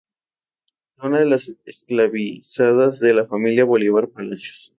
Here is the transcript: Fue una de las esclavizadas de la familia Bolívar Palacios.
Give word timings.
Fue 0.95 1.09
una 1.09 1.19
de 1.19 1.27
las 1.27 1.55
esclavizadas 1.65 2.99
de 2.99 3.13
la 3.13 3.27
familia 3.27 3.65
Bolívar 3.65 4.09
Palacios. 4.09 4.69